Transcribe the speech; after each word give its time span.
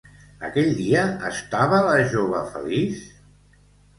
Aquell 0.47 0.71
dia 0.77 1.01
estava 1.29 1.83
la 1.87 1.99
jove 2.15 2.41
feliç? 2.55 3.03